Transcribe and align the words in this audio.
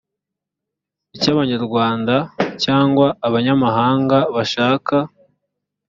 icy 1.15 1.29
abanyarwanda 1.33 2.15
cyangwa 2.63 3.07
abanyamahanga 3.27 4.17
bashaka 4.35 4.95